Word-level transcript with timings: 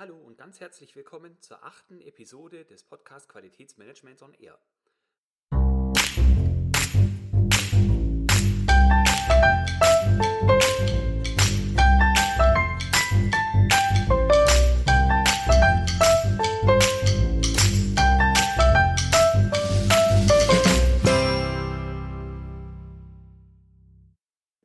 Hallo 0.00 0.14
und 0.16 0.38
ganz 0.38 0.60
herzlich 0.60 0.94
willkommen 0.94 1.36
zur 1.40 1.64
achten 1.64 2.00
Episode 2.00 2.64
des 2.64 2.84
Podcast 2.84 3.28
Qualitätsmanagements 3.28 4.22
on 4.22 4.32
Air. 4.34 4.56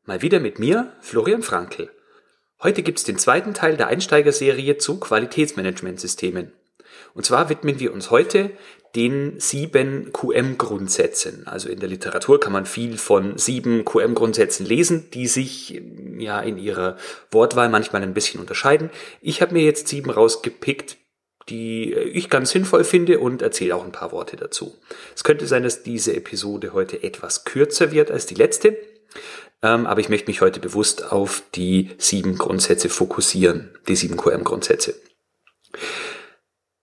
Mal 0.06 0.22
wieder 0.22 0.40
mit 0.40 0.60
mir, 0.60 0.96
Florian 1.02 1.42
Frankl. 1.42 1.90
Heute 2.64 2.82
gibt's 2.82 3.04
den 3.04 3.18
zweiten 3.18 3.54
Teil 3.54 3.76
der 3.76 3.88
Einsteigerserie 3.88 4.78
zu 4.78 4.98
Qualitätsmanagementsystemen. 4.98 6.54
Und 7.14 7.26
zwar 7.26 7.50
widmen 7.50 7.80
wir 7.82 7.94
uns 7.94 8.10
heute 8.10 8.52
den 8.96 9.38
sieben 9.40 10.14
QM-Grundsätzen. 10.14 11.46
Also 11.46 11.68
in 11.68 11.80
der 11.82 11.90
Literatur 11.90 12.40
kann 12.40 12.54
man 12.54 12.66
viel 12.66 12.98
von 12.98 13.38
sieben 13.38 13.84
QM-Grundsätzen 13.84 14.66
lesen, 14.66 15.10
die 15.12 15.28
sich 15.28 15.82
ja 16.18 16.40
in 16.40 16.58
ihrer 16.58 16.96
Wortwahl 17.32 17.68
manchmal 17.68 18.02
ein 18.02 18.14
bisschen 18.14 18.40
unterscheiden. 18.40 18.92
Ich 19.20 19.42
habe 19.42 19.54
mir 19.54 19.64
jetzt 19.64 19.90
sieben 19.90 20.10
rausgepickt, 20.10 20.98
die 21.50 21.94
ich 21.94 22.30
ganz 22.30 22.52
sinnvoll 22.52 22.86
finde 22.86 23.20
und 23.20 23.42
erzähle 23.42 23.76
auch 23.76 23.84
ein 23.84 23.92
paar 23.92 24.14
Worte 24.14 24.38
dazu. 24.38 24.74
Es 25.14 25.26
könnte 25.26 25.48
sein, 25.48 25.64
dass 25.64 25.84
diese 25.84 26.16
Episode 26.16 26.72
heute 26.72 27.04
etwas 27.04 27.44
kürzer 27.44 27.92
wird 27.92 28.10
als 28.10 28.26
die 28.26 28.36
letzte. 28.36 28.78
Ähm, 29.64 29.88
aber 29.88 30.02
ich 30.02 30.10
möchte 30.10 30.30
mich 30.30 30.42
heute 30.42 30.60
bewusst 30.60 31.12
auf 31.12 31.42
die 31.56 31.90
sieben 31.98 32.38
Grundsätze 32.38 32.90
fokussieren, 32.90 33.72
die 33.88 33.96
sieben 33.96 34.18
QM-Grundsätze. 34.18 34.94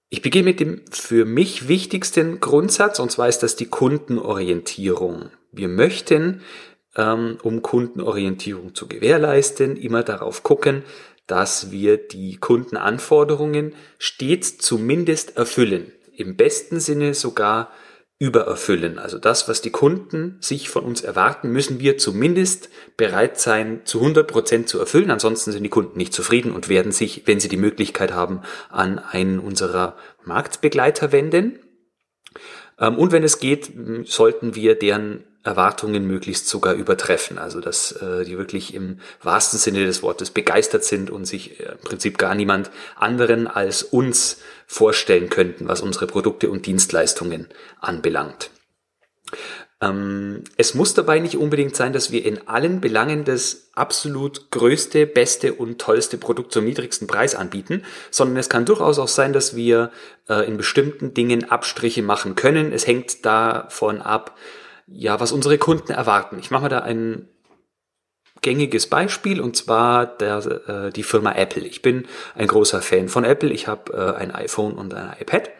Ich 0.08 0.22
beginne 0.22 0.46
mit 0.46 0.58
dem 0.58 0.80
für 0.90 1.24
mich 1.24 1.68
wichtigsten 1.68 2.40
Grundsatz, 2.40 2.98
und 2.98 3.12
zwar 3.12 3.28
ist 3.28 3.44
das 3.44 3.54
die 3.54 3.66
Kundenorientierung. 3.66 5.30
Wir 5.52 5.68
möchten, 5.68 6.40
ähm, 6.96 7.38
um 7.42 7.62
Kundenorientierung 7.62 8.74
zu 8.74 8.88
gewährleisten, 8.88 9.76
immer 9.76 10.02
darauf 10.02 10.42
gucken, 10.42 10.82
dass 11.26 11.70
wir 11.70 11.96
die 11.96 12.38
Kundenanforderungen 12.38 13.74
stets 13.98 14.58
zumindest 14.58 15.36
erfüllen. 15.36 15.92
Im 16.12 16.36
besten 16.36 16.80
Sinne 16.80 17.14
sogar 17.14 17.70
übererfüllen. 18.20 18.98
Also 18.98 19.18
das, 19.18 19.48
was 19.48 19.62
die 19.62 19.70
Kunden 19.70 20.36
sich 20.40 20.68
von 20.68 20.84
uns 20.84 21.00
erwarten, 21.00 21.50
müssen 21.50 21.80
wir 21.80 21.96
zumindest 21.96 22.68
bereit 22.98 23.40
sein, 23.40 23.80
zu 23.84 23.98
100 23.98 24.28
Prozent 24.28 24.68
zu 24.68 24.78
erfüllen. 24.78 25.10
Ansonsten 25.10 25.52
sind 25.52 25.62
die 25.62 25.70
Kunden 25.70 25.96
nicht 25.96 26.12
zufrieden 26.12 26.52
und 26.52 26.68
werden 26.68 26.92
sich, 26.92 27.22
wenn 27.26 27.40
sie 27.40 27.48
die 27.48 27.56
Möglichkeit 27.56 28.12
haben, 28.12 28.42
an 28.68 28.98
einen 28.98 29.40
unserer 29.40 29.96
Marktbegleiter 30.22 31.12
wenden. 31.12 31.60
Ähm, 32.78 32.98
und 32.98 33.10
wenn 33.10 33.24
es 33.24 33.40
geht, 33.40 33.72
sollten 34.04 34.54
wir 34.54 34.78
deren 34.78 35.24
Erwartungen 35.42 36.06
möglichst 36.06 36.48
sogar 36.48 36.74
übertreffen. 36.74 37.38
Also 37.38 37.60
dass 37.60 37.92
äh, 37.92 38.24
die 38.24 38.36
wirklich 38.36 38.74
im 38.74 39.00
wahrsten 39.22 39.58
Sinne 39.58 39.84
des 39.84 40.02
Wortes 40.02 40.30
begeistert 40.30 40.84
sind 40.84 41.10
und 41.10 41.24
sich 41.24 41.60
äh, 41.60 41.72
im 41.72 41.78
Prinzip 41.78 42.18
gar 42.18 42.34
niemand 42.34 42.70
anderen 42.96 43.46
als 43.46 43.82
uns 43.82 44.38
vorstellen 44.66 45.30
könnten, 45.30 45.68
was 45.68 45.80
unsere 45.80 46.06
Produkte 46.06 46.50
und 46.50 46.66
Dienstleistungen 46.66 47.48
anbelangt. 47.80 48.50
Ähm, 49.82 50.44
es 50.58 50.74
muss 50.74 50.92
dabei 50.92 51.20
nicht 51.20 51.38
unbedingt 51.38 51.74
sein, 51.74 51.92
dass 51.94 52.10
wir 52.10 52.24
in 52.24 52.46
allen 52.46 52.80
Belangen 52.80 53.24
das 53.24 53.70
absolut 53.74 54.50
größte, 54.50 55.06
beste 55.06 55.54
und 55.54 55.80
tollste 55.80 56.18
Produkt 56.18 56.52
zum 56.52 56.66
niedrigsten 56.66 57.06
Preis 57.06 57.34
anbieten, 57.34 57.82
sondern 58.10 58.36
es 58.36 58.50
kann 58.50 58.66
durchaus 58.66 58.98
auch 58.98 59.08
sein, 59.08 59.32
dass 59.32 59.56
wir 59.56 59.90
äh, 60.28 60.46
in 60.46 60.58
bestimmten 60.58 61.14
Dingen 61.14 61.50
Abstriche 61.50 62.02
machen 62.02 62.34
können. 62.34 62.72
Es 62.72 62.86
hängt 62.86 63.24
davon 63.24 64.02
ab, 64.02 64.36
ja, 64.90 65.20
was 65.20 65.32
unsere 65.32 65.58
Kunden 65.58 65.92
erwarten. 65.92 66.38
Ich 66.38 66.50
mache 66.50 66.62
mal 66.62 66.68
da 66.68 66.80
ein 66.80 67.28
gängiges 68.42 68.88
Beispiel 68.88 69.40
und 69.40 69.56
zwar 69.56 70.06
der, 70.06 70.38
äh, 70.66 70.90
die 70.90 71.02
Firma 71.02 71.32
Apple. 71.32 71.62
Ich 71.62 71.82
bin 71.82 72.06
ein 72.34 72.48
großer 72.48 72.82
Fan 72.82 73.08
von 73.08 73.24
Apple. 73.24 73.50
Ich 73.50 73.68
habe 73.68 73.92
äh, 73.92 74.18
ein 74.18 74.34
iPhone 74.34 74.74
und 74.74 74.94
ein 74.94 75.14
iPad, 75.20 75.50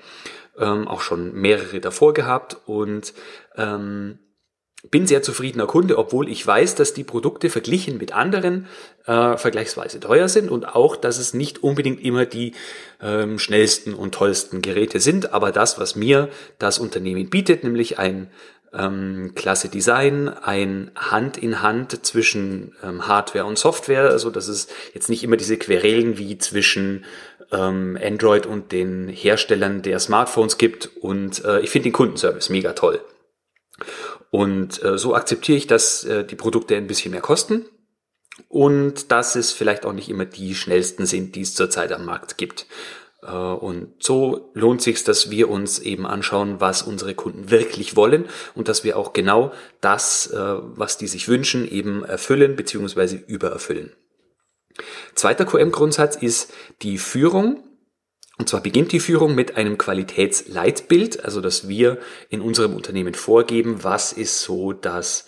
ähm, 0.59 0.89
auch 0.89 1.01
schon 1.01 1.33
mehrere 1.35 1.81
davor 1.81 2.15
gehabt 2.15 2.57
und 2.67 3.15
ähm, 3.57 4.19
bin 4.91 5.07
sehr 5.07 5.23
zufriedener 5.23 5.67
Kunde, 5.67 5.99
obwohl 5.99 6.29
ich 6.31 6.47
weiß, 6.47 6.75
dass 6.75 6.95
die 6.95 7.05
Produkte 7.05 7.51
verglichen 7.51 7.99
mit 7.99 8.13
anderen 8.15 8.67
äh, 9.05 9.37
vergleichsweise 9.37 10.01
teuer 10.01 10.29
sind 10.29 10.51
und 10.51 10.65
auch, 10.75 10.97
dass 10.97 11.19
es 11.19 11.35
nicht 11.35 11.63
unbedingt 11.63 12.03
immer 12.03 12.25
die 12.25 12.55
ähm, 13.03 13.39
schnellsten 13.39 13.93
und 13.93 14.15
tollsten 14.15 14.63
Geräte 14.63 14.99
sind. 14.99 15.35
Aber 15.35 15.53
das, 15.53 15.79
was 15.79 15.97
mir 15.97 16.31
das 16.59 16.79
Unternehmen 16.79 17.29
bietet, 17.29 17.63
nämlich 17.63 17.99
ein 17.99 18.31
ähm, 18.73 19.33
klasse 19.35 19.69
Design, 19.69 20.29
ein 20.29 20.91
Hand 20.95 21.37
in 21.37 21.63
Hand 21.63 22.05
zwischen 22.07 22.75
ähm, 22.83 23.07
Hardware 23.07 23.45
und 23.45 23.59
Software, 23.59 24.11
also 24.11 24.31
dass 24.31 24.49
es 24.49 24.69
jetzt 24.95 25.09
nicht 25.09 25.25
immer 25.25 25.37
diese 25.37 25.57
Querelen 25.57 26.19
wie 26.19 26.39
zwischen 26.39 27.05
ähm, 27.53 27.99
Android 28.01 28.47
und 28.47 28.73
den 28.73 29.09
Herstellern 29.09 29.83
der 29.83 29.99
Smartphones 29.99 30.59
gibt 30.59 30.91
und 31.01 31.45
äh, 31.45 31.61
ich 31.61 31.71
finde 31.71 31.89
den 31.89 31.93
Kundenservice 31.93 32.49
mega 32.49 32.73
toll. 32.73 33.01
Und 34.31 34.83
äh, 34.85 34.99
so 34.99 35.15
akzeptiere 35.15 35.59
ich, 35.59 35.67
dass 35.67 36.05
äh, 36.05 36.25
die 36.25 36.37
Produkte 36.37 36.77
ein 36.77 36.87
bisschen 36.87 37.11
mehr 37.11 37.21
kosten 37.21 37.67
und 38.49 39.11
dass 39.11 39.35
es 39.35 39.53
vielleicht 39.53 39.85
auch 39.85 39.93
nicht 39.93 40.09
immer 40.09 40.25
die 40.25 40.55
schnellsten 40.55 41.07
sind, 41.07 41.35
die 41.35 41.43
es 41.43 41.55
zurzeit 41.55 41.93
am 41.93 42.05
Markt 42.05 42.39
gibt. 42.39 42.67
Äh, 43.23 43.31
und 43.31 43.93
so 43.99 44.51
lohnt 44.55 44.83
sich, 44.83 45.03
dass 45.05 45.31
wir 45.31 45.49
uns 45.49 45.79
eben 45.79 46.07
anschauen, 46.07 46.61
was 46.61 46.83
unsere 46.83 47.15
Kunden 47.15 47.51
wirklich 47.51 47.97
wollen 47.97 48.27
und 48.55 48.69
dass 48.69 48.85
wir 48.85 48.97
auch 48.97 49.13
genau 49.13 49.53
das, 49.81 50.27
äh, 50.29 50.37
was 50.37 50.99
die 50.99 51.09
sich 51.09 51.29
wünschen, 51.29 51.71
eben 51.71 52.05
erfüllen 52.05 52.57
bzw. 52.57 53.17
übererfüllen. 53.27 53.93
Zweiter 55.15 55.45
QM-Grundsatz 55.45 56.17
ist 56.17 56.53
die 56.83 56.99
Führung. 56.99 57.65
Und 58.39 58.49
zwar 58.49 58.63
beginnt 58.63 58.93
die 58.93 59.01
Führung 59.01 59.35
mit 59.35 59.59
einem 59.59 59.77
Qualitätsleitbild, 59.77 61.27
also 61.27 61.43
dass 61.43 61.69
wir 61.69 61.99
in 62.31 62.41
unserem 62.41 62.75
Unternehmen 62.75 63.13
vorgeben, 63.13 63.85
was 63.85 64.15
ist 64.15 64.41
so 64.41 64.73
das 64.73 65.27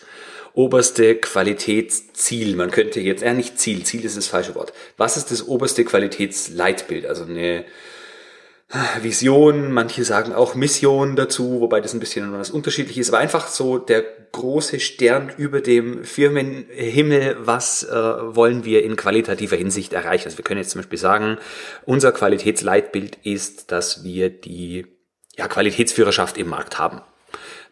oberste 0.54 1.16
Qualitätsziel? 1.16 2.56
Man 2.56 2.70
könnte 2.70 3.00
jetzt, 3.00 3.22
eher 3.22 3.34
nicht 3.34 3.58
Ziel, 3.58 3.84
Ziel 3.84 4.04
ist 4.04 4.16
das 4.16 4.26
falsche 4.26 4.54
Wort. 4.54 4.72
Was 4.96 5.16
ist 5.16 5.30
das 5.30 5.46
oberste 5.46 5.84
Qualitätsleitbild? 5.84 7.06
Also 7.06 7.24
eine 7.24 7.64
Vision, 9.02 9.70
manche 9.70 10.02
sagen 10.02 10.32
auch 10.32 10.54
Mission 10.54 11.14
dazu, 11.14 11.60
wobei 11.60 11.82
das 11.82 11.92
ein 11.92 12.00
bisschen 12.00 12.32
was 12.32 12.50
unterschiedlich 12.50 12.96
ist, 12.96 13.10
aber 13.10 13.18
einfach 13.18 13.48
so 13.48 13.76
der 13.76 14.02
große 14.32 14.80
Stern 14.80 15.30
über 15.36 15.60
dem 15.60 16.04
Firmenhimmel, 16.04 17.36
was 17.40 17.84
äh, 17.84 17.92
wollen 17.92 18.64
wir 18.64 18.82
in 18.82 18.96
qualitativer 18.96 19.56
Hinsicht 19.56 19.92
erreichen. 19.92 20.24
Also 20.24 20.38
wir 20.38 20.44
können 20.44 20.60
jetzt 20.60 20.70
zum 20.70 20.80
Beispiel 20.80 20.98
sagen, 20.98 21.36
unser 21.84 22.12
Qualitätsleitbild 22.12 23.18
ist, 23.24 23.70
dass 23.72 24.04
wir 24.04 24.30
die 24.30 24.86
ja, 25.36 25.48
Qualitätsführerschaft 25.48 26.38
im 26.38 26.48
Markt 26.48 26.78
haben. 26.78 27.02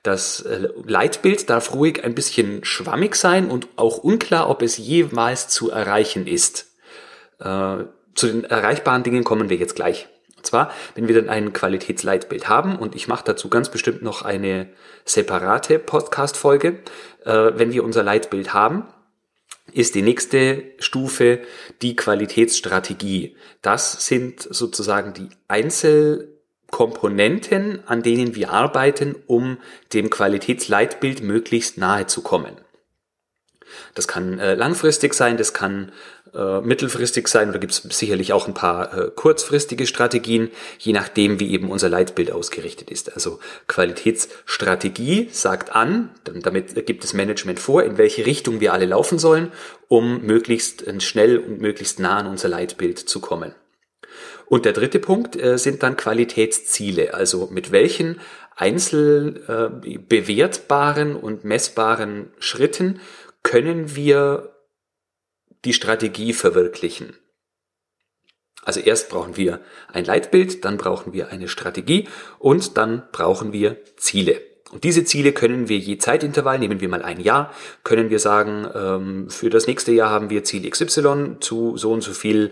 Das 0.02 0.40
äh, 0.40 0.68
Leitbild 0.84 1.50
darf 1.50 1.74
ruhig 1.74 2.04
ein 2.04 2.14
bisschen 2.14 2.64
schwammig 2.64 3.16
sein 3.16 3.50
und 3.50 3.68
auch 3.76 3.98
unklar, 3.98 4.48
ob 4.48 4.62
es 4.62 4.78
jemals 4.78 5.48
zu 5.48 5.70
erreichen 5.70 6.26
ist. 6.26 6.72
Äh, 7.38 7.84
zu 8.14 8.26
den 8.26 8.44
erreichbaren 8.44 9.02
Dingen 9.02 9.24
kommen 9.24 9.50
wir 9.50 9.56
jetzt 9.56 9.76
gleich. 9.76 10.08
Und 10.36 10.46
zwar, 10.46 10.72
wenn 10.94 11.06
wir 11.06 11.14
dann 11.14 11.28
ein 11.28 11.52
Qualitätsleitbild 11.52 12.48
haben, 12.48 12.76
und 12.76 12.94
ich 12.96 13.08
mache 13.08 13.24
dazu 13.24 13.50
ganz 13.50 13.68
bestimmt 13.68 14.00
noch 14.02 14.22
eine 14.22 14.70
separate 15.04 15.78
Podcast-Folge, 15.78 16.80
äh, 17.26 17.50
wenn 17.54 17.72
wir 17.72 17.84
unser 17.84 18.02
Leitbild 18.02 18.54
haben, 18.54 18.86
ist 19.72 19.94
die 19.94 20.02
nächste 20.02 20.64
Stufe 20.78 21.40
die 21.82 21.94
Qualitätsstrategie. 21.94 23.36
Das 23.60 24.06
sind 24.06 24.40
sozusagen 24.40 25.12
die 25.12 25.28
Einzel 25.46 26.39
Komponenten, 26.70 27.80
an 27.86 28.02
denen 28.02 28.34
wir 28.34 28.50
arbeiten, 28.50 29.16
um 29.26 29.58
dem 29.92 30.10
Qualitätsleitbild 30.10 31.22
möglichst 31.22 31.78
nahe 31.78 32.06
zu 32.06 32.22
kommen. 32.22 32.56
Das 33.94 34.08
kann 34.08 34.38
äh, 34.38 34.54
langfristig 34.54 35.14
sein, 35.14 35.36
das 35.36 35.52
kann 35.54 35.92
äh, 36.34 36.60
mittelfristig 36.60 37.28
sein 37.28 37.48
oder 37.48 37.58
gibt 37.58 37.72
es 37.72 37.82
sicherlich 37.98 38.32
auch 38.32 38.46
ein 38.46 38.54
paar 38.54 38.96
äh, 38.96 39.10
kurzfristige 39.14 39.86
Strategien, 39.86 40.50
je 40.78 40.92
nachdem, 40.92 41.40
wie 41.40 41.50
eben 41.50 41.70
unser 41.70 41.88
Leitbild 41.88 42.30
ausgerichtet 42.30 42.90
ist. 42.90 43.12
Also 43.12 43.40
Qualitätsstrategie 43.66 45.28
sagt 45.32 45.74
an, 45.74 46.10
damit 46.24 46.86
gibt 46.86 47.04
das 47.04 47.14
Management 47.14 47.58
vor, 47.58 47.82
in 47.82 47.98
welche 47.98 48.26
Richtung 48.26 48.60
wir 48.60 48.72
alle 48.72 48.86
laufen 48.86 49.18
sollen, 49.18 49.50
um 49.88 50.22
möglichst 50.22 50.86
äh, 50.86 51.00
schnell 51.00 51.38
und 51.38 51.60
möglichst 51.60 51.98
nah 51.98 52.18
an 52.18 52.26
unser 52.26 52.48
Leitbild 52.48 52.98
zu 52.98 53.20
kommen. 53.20 53.54
Und 54.50 54.64
der 54.64 54.72
dritte 54.72 54.98
Punkt 54.98 55.40
äh, 55.40 55.58
sind 55.58 55.84
dann 55.84 55.96
Qualitätsziele, 55.96 57.14
also 57.14 57.48
mit 57.52 57.70
welchen 57.70 58.18
einzel 58.56 59.44
äh, 59.46 59.98
bewertbaren 59.98 61.14
und 61.14 61.44
messbaren 61.44 62.32
Schritten 62.40 62.98
können 63.44 63.94
wir 63.94 64.56
die 65.64 65.72
Strategie 65.72 66.32
verwirklichen. 66.32 67.16
Also 68.64 68.80
erst 68.80 69.08
brauchen 69.08 69.36
wir 69.36 69.60
ein 69.92 70.04
Leitbild, 70.04 70.64
dann 70.64 70.78
brauchen 70.78 71.12
wir 71.12 71.28
eine 71.28 71.46
Strategie 71.46 72.08
und 72.40 72.76
dann 72.76 73.04
brauchen 73.12 73.52
wir 73.52 73.76
Ziele. 73.98 74.40
Und 74.72 74.82
diese 74.82 75.04
Ziele 75.04 75.30
können 75.30 75.68
wir 75.68 75.78
je 75.78 75.98
Zeitintervall, 75.98 76.58
nehmen 76.58 76.80
wir 76.80 76.88
mal 76.88 77.02
ein 77.02 77.20
Jahr, 77.20 77.54
können 77.84 78.10
wir 78.10 78.18
sagen, 78.18 78.68
ähm, 78.74 79.30
für 79.30 79.48
das 79.48 79.68
nächste 79.68 79.92
Jahr 79.92 80.10
haben 80.10 80.28
wir 80.28 80.42
Ziel 80.42 80.68
XY 80.68 81.36
zu 81.38 81.76
so 81.76 81.92
und 81.92 82.00
so 82.00 82.12
viel 82.12 82.50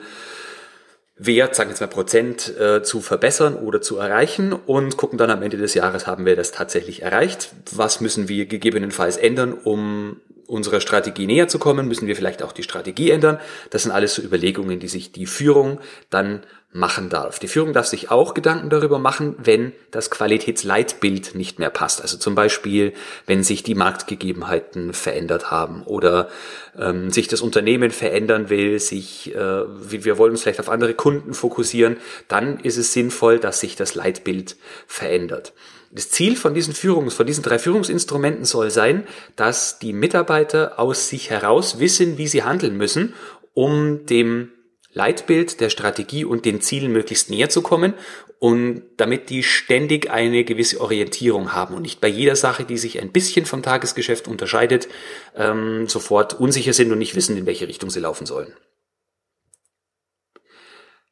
Wert, 1.18 1.54
sagen 1.54 1.68
wir 1.68 1.72
jetzt 1.72 1.80
mal 1.80 1.88
Prozent, 1.88 2.56
äh, 2.58 2.82
zu 2.82 3.00
verbessern 3.00 3.56
oder 3.56 3.80
zu 3.80 3.98
erreichen 3.98 4.52
und 4.52 4.96
gucken 4.96 5.18
dann 5.18 5.30
am 5.30 5.42
Ende 5.42 5.56
des 5.56 5.74
Jahres, 5.74 6.06
haben 6.06 6.26
wir 6.26 6.36
das 6.36 6.52
tatsächlich 6.52 7.02
erreicht? 7.02 7.50
Was 7.72 8.00
müssen 8.00 8.28
wir 8.28 8.46
gegebenenfalls 8.46 9.16
ändern, 9.16 9.52
um 9.52 10.20
unserer 10.48 10.80
Strategie 10.80 11.26
näher 11.26 11.46
zu 11.46 11.58
kommen, 11.58 11.86
müssen 11.88 12.06
wir 12.08 12.16
vielleicht 12.16 12.42
auch 12.42 12.52
die 12.52 12.62
Strategie 12.62 13.10
ändern. 13.10 13.38
Das 13.70 13.82
sind 13.82 13.92
alles 13.92 14.14
so 14.14 14.22
Überlegungen, 14.22 14.80
die 14.80 14.88
sich 14.88 15.12
die 15.12 15.26
Führung 15.26 15.78
dann 16.08 16.42
machen 16.70 17.08
darf. 17.08 17.38
Die 17.38 17.48
Führung 17.48 17.72
darf 17.72 17.86
sich 17.86 18.10
auch 18.10 18.34
Gedanken 18.34 18.68
darüber 18.68 18.98
machen, 18.98 19.34
wenn 19.38 19.72
das 19.90 20.10
Qualitätsleitbild 20.10 21.34
nicht 21.34 21.58
mehr 21.58 21.70
passt. 21.70 22.02
Also 22.02 22.18
zum 22.18 22.34
Beispiel, 22.34 22.92
wenn 23.26 23.42
sich 23.42 23.62
die 23.62 23.74
Marktgegebenheiten 23.74 24.92
verändert 24.92 25.50
haben 25.50 25.82
oder 25.84 26.28
ähm, 26.78 27.10
sich 27.10 27.26
das 27.26 27.40
Unternehmen 27.40 27.90
verändern 27.90 28.50
will, 28.50 28.78
sich, 28.80 29.34
äh, 29.34 29.38
wir 29.38 30.18
wollen 30.18 30.32
uns 30.32 30.42
vielleicht 30.42 30.60
auf 30.60 30.68
andere 30.68 30.92
Kunden 30.92 31.32
fokussieren, 31.32 31.96
dann 32.28 32.60
ist 32.60 32.76
es 32.76 32.92
sinnvoll, 32.92 33.38
dass 33.38 33.60
sich 33.60 33.74
das 33.74 33.94
Leitbild 33.94 34.56
verändert. 34.86 35.54
Das 35.90 36.10
Ziel 36.10 36.36
von 36.36 36.52
diesen 36.52 36.74
Führungs, 36.74 37.14
von 37.14 37.26
diesen 37.26 37.42
drei 37.42 37.58
Führungsinstrumenten 37.58 38.44
soll 38.44 38.70
sein, 38.70 39.06
dass 39.36 39.78
die 39.78 39.94
Mitarbeiter 39.94 40.78
aus 40.78 41.08
sich 41.08 41.30
heraus 41.30 41.78
wissen, 41.78 42.18
wie 42.18 42.28
sie 42.28 42.42
handeln 42.42 42.76
müssen, 42.76 43.14
um 43.54 44.04
dem 44.04 44.50
Leitbild 44.98 45.60
der 45.60 45.70
Strategie 45.70 46.24
und 46.24 46.44
den 46.44 46.60
Zielen 46.60 46.92
möglichst 46.92 47.30
näher 47.30 47.48
zu 47.48 47.62
kommen 47.62 47.94
und 48.40 48.82
damit 48.96 49.30
die 49.30 49.44
ständig 49.44 50.10
eine 50.10 50.42
gewisse 50.42 50.80
Orientierung 50.80 51.52
haben 51.52 51.74
und 51.74 51.82
nicht 51.82 52.00
bei 52.00 52.08
jeder 52.08 52.34
Sache, 52.34 52.64
die 52.64 52.76
sich 52.76 53.00
ein 53.00 53.12
bisschen 53.12 53.46
vom 53.46 53.62
Tagesgeschäft 53.62 54.26
unterscheidet, 54.26 54.88
ähm, 55.36 55.86
sofort 55.86 56.40
unsicher 56.40 56.72
sind 56.72 56.90
und 56.90 56.98
nicht 56.98 57.14
wissen, 57.14 57.36
in 57.36 57.46
welche 57.46 57.68
Richtung 57.68 57.90
sie 57.90 58.00
laufen 58.00 58.26
sollen. 58.26 58.52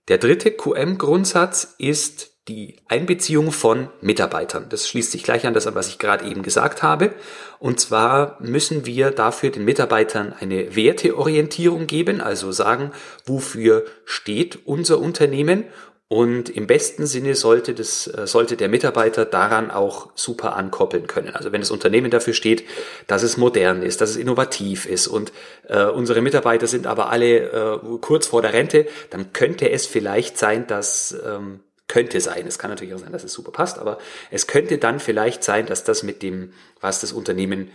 Der 0.09 0.19
dritte 0.19 0.51
QM-Grundsatz 0.51 1.77
ist 1.79 2.36
die 2.49 2.77
Einbeziehung 2.87 3.51
von 3.51 3.89
Mitarbeitern. 4.01 4.67
Das 4.69 4.89
schließt 4.89 5.11
sich 5.11 5.25
gleich 5.25 5.47
an 5.47 5.55
das 5.55 5.67
was 5.75 5.89
ich 5.89 5.99
gerade 5.99 6.25
eben 6.27 6.43
gesagt 6.43 6.83
habe. 6.83 7.13
Und 7.59 7.81
zwar 7.81 8.37
müssen 8.41 8.87
wir 8.87 9.11
dafür 9.11 9.51
den 9.51 9.65
Mitarbeitern 9.65 10.33
eine 10.39 10.77
Werteorientierung 10.77 11.87
geben, 11.87 12.21
also 12.21 12.53
sagen, 12.53 12.93
wofür 13.25 13.85
steht 14.05 14.61
unser 14.65 14.99
Unternehmen 15.01 15.65
und 16.09 16.49
im 16.49 16.69
besten 16.69 17.05
Sinne 17.07 17.35
sollte, 17.35 17.75
das, 17.75 18.07
äh, 18.07 18.29
sollte 18.29 18.57
der 18.57 18.69
Mitarbeiter 18.69 19.25
daran 19.25 19.73
auch 19.73 20.11
super 20.15 20.55
ankoppeln 20.55 21.09
können. 21.09 21.35
Also 21.35 21.51
wenn 21.51 21.63
das 21.63 21.73
Unternehmen 21.73 22.13
dafür 22.13 22.33
steht, 22.33 22.63
dass 23.09 23.25
es 23.25 23.37
modern 23.37 23.83
ist, 23.83 24.01
dass 24.01 24.11
es 24.11 24.17
innovativ 24.17 24.87
ist 24.87 25.09
und 25.09 25.33
äh, 25.67 25.85
unsere 25.87 26.23
Mitarbeiter 26.23 26.69
sind 26.69 26.87
aber 26.87 27.11
alle 27.11 27.39
äh, 27.39 27.79
kurz 28.01 28.29
vor 28.29 28.41
der 28.41 28.53
Rente, 28.53 28.87
dann 29.11 29.33
könnte 29.33 29.69
es 29.69 29.87
vielleicht 29.87 30.39
sein, 30.39 30.69
dass 30.69 31.17
ähm, 31.27 31.61
könnte 31.97 32.21
sein. 32.21 32.47
Es 32.47 32.59
kann 32.59 32.69
natürlich 32.69 32.93
auch 32.93 32.99
sein, 32.99 33.13
dass 33.13 33.25
es 33.25 33.33
super 33.33 33.53
passt, 33.53 33.79
aber 33.79 33.97
es 34.31 34.47
könnte 34.47 34.77
dann 34.77 35.01
vielleicht 35.01 35.43
sein, 35.43 35.65
dass 35.65 35.83
das 35.83 36.03
mit 36.03 36.23
dem, 36.23 36.53
was 36.79 37.01
das 37.01 37.11
Unternehmen 37.11 37.71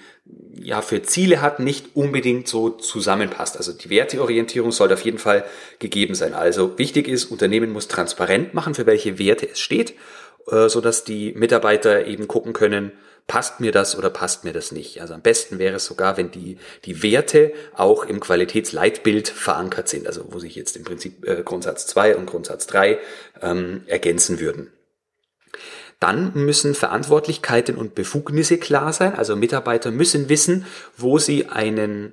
ja 0.53 0.83
für 0.83 1.01
Ziele 1.01 1.41
hat, 1.41 1.59
nicht 1.59 1.95
unbedingt 1.95 2.47
so 2.47 2.69
zusammenpasst. 2.69 3.57
Also 3.57 3.73
die 3.73 3.89
Werteorientierung 3.89 4.71
sollte 4.71 4.93
auf 4.93 5.01
jeden 5.01 5.17
Fall 5.17 5.43
gegeben 5.79 6.13
sein. 6.13 6.35
Also 6.35 6.77
wichtig 6.77 7.07
ist, 7.07 7.31
Unternehmen 7.31 7.71
muss 7.71 7.87
transparent 7.87 8.53
machen, 8.53 8.75
für 8.75 8.85
welche 8.85 9.17
Werte 9.17 9.49
es 9.49 9.59
steht, 9.59 9.95
äh, 10.51 10.69
so 10.69 10.81
dass 10.81 11.03
die 11.03 11.33
Mitarbeiter 11.33 12.05
eben 12.05 12.27
gucken 12.27 12.53
können, 12.53 12.91
passt 13.31 13.61
mir 13.61 13.71
das 13.71 13.97
oder 13.97 14.09
passt 14.09 14.43
mir 14.43 14.51
das 14.51 14.73
nicht. 14.73 14.99
Also 14.99 15.13
am 15.13 15.21
besten 15.21 15.57
wäre 15.57 15.77
es 15.77 15.85
sogar, 15.85 16.17
wenn 16.17 16.31
die, 16.31 16.57
die 16.83 17.01
Werte 17.01 17.53
auch 17.73 18.03
im 18.03 18.19
Qualitätsleitbild 18.19 19.29
verankert 19.29 19.87
sind, 19.87 20.05
also 20.05 20.25
wo 20.31 20.39
sich 20.39 20.53
jetzt 20.55 20.75
im 20.75 20.83
Prinzip 20.83 21.25
äh, 21.25 21.41
Grundsatz 21.41 21.87
2 21.87 22.17
und 22.17 22.25
Grundsatz 22.25 22.67
3 22.67 22.99
ähm, 23.41 23.83
ergänzen 23.87 24.41
würden. 24.41 24.73
Dann 26.01 26.33
müssen 26.33 26.75
Verantwortlichkeiten 26.75 27.77
und 27.77 27.95
Befugnisse 27.95 28.57
klar 28.57 28.91
sein. 28.91 29.15
Also 29.15 29.37
Mitarbeiter 29.37 29.91
müssen 29.91 30.27
wissen, 30.27 30.65
wo 30.97 31.17
sie 31.17 31.47
einen 31.47 32.11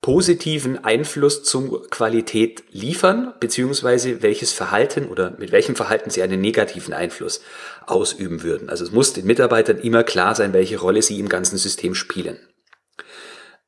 positiven 0.00 0.84
Einfluss 0.84 1.42
zur 1.42 1.88
Qualität 1.90 2.64
liefern, 2.70 3.34
beziehungsweise 3.40 4.22
welches 4.22 4.52
Verhalten 4.52 5.08
oder 5.08 5.36
mit 5.38 5.50
welchem 5.50 5.74
Verhalten 5.74 6.10
sie 6.10 6.22
einen 6.22 6.40
negativen 6.40 6.94
Einfluss 6.94 7.42
ausüben 7.86 8.42
würden. 8.42 8.70
Also 8.70 8.84
es 8.84 8.92
muss 8.92 9.12
den 9.12 9.26
Mitarbeitern 9.26 9.78
immer 9.78 10.04
klar 10.04 10.34
sein, 10.34 10.52
welche 10.52 10.78
Rolle 10.78 11.02
sie 11.02 11.18
im 11.18 11.28
ganzen 11.28 11.58
System 11.58 11.94
spielen. 11.94 12.38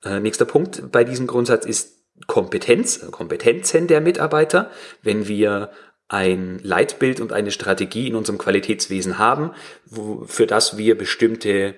Äh, 0.04 0.20
nächster 0.20 0.44
Punkt 0.44 0.92
bei 0.92 1.04
diesem 1.04 1.26
Grundsatz 1.26 1.66
ist 1.66 1.98
Kompetenz, 2.26 3.10
Kompetenzen 3.10 3.86
der 3.86 4.00
Mitarbeiter. 4.00 4.70
Wenn 5.02 5.26
wir 5.26 5.70
ein 6.08 6.60
Leitbild 6.62 7.20
und 7.20 7.32
eine 7.32 7.50
Strategie 7.50 8.08
in 8.08 8.14
unserem 8.14 8.38
Qualitätswesen 8.38 9.18
haben, 9.18 9.52
wo, 9.86 10.24
für 10.26 10.46
das 10.46 10.76
wir 10.76 10.96
bestimmte 10.96 11.74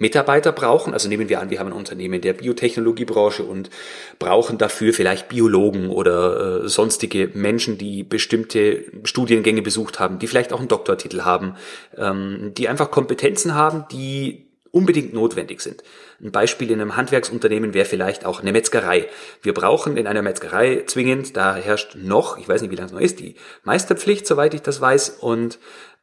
Mitarbeiter 0.00 0.50
brauchen. 0.50 0.92
Also 0.94 1.08
nehmen 1.08 1.28
wir 1.28 1.40
an, 1.40 1.50
wir 1.50 1.60
haben 1.60 1.68
ein 1.68 1.72
Unternehmen 1.74 2.20
der 2.20 2.32
Biotechnologiebranche 2.32 3.44
und 3.44 3.70
brauchen 4.18 4.58
dafür 4.58 4.92
vielleicht 4.92 5.28
Biologen 5.28 5.90
oder 5.90 6.64
äh, 6.64 6.68
sonstige 6.68 7.30
Menschen, 7.34 7.78
die 7.78 8.02
bestimmte 8.02 8.84
Studiengänge 9.04 9.62
besucht 9.62 10.00
haben, 10.00 10.18
die 10.18 10.26
vielleicht 10.26 10.52
auch 10.52 10.58
einen 10.58 10.68
Doktortitel 10.68 11.22
haben, 11.22 11.54
ähm, 11.96 12.52
die 12.56 12.68
einfach 12.68 12.90
Kompetenzen 12.90 13.54
haben, 13.54 13.84
die 13.92 14.49
unbedingt 14.72 15.12
notwendig 15.12 15.60
sind. 15.60 15.82
Ein 16.20 16.32
Beispiel 16.32 16.70
in 16.70 16.80
einem 16.80 16.96
Handwerksunternehmen 16.96 17.74
wäre 17.74 17.86
vielleicht 17.86 18.24
auch 18.24 18.40
eine 18.40 18.52
Metzgerei. 18.52 19.08
Wir 19.42 19.54
brauchen 19.54 19.96
in 19.96 20.06
einer 20.06 20.22
Metzgerei 20.22 20.84
zwingend, 20.86 21.36
da 21.36 21.56
herrscht 21.56 21.96
noch, 21.96 22.38
ich 22.38 22.48
weiß 22.48 22.62
nicht, 22.62 22.70
wie 22.70 22.76
lange 22.76 22.86
es 22.86 22.92
noch 22.92 23.00
ist, 23.00 23.20
die 23.20 23.36
Meisterpflicht, 23.64 24.26
soweit 24.26 24.54
ich 24.54 24.62
das 24.62 24.80
weiß, 24.80 25.10
und 25.20 25.58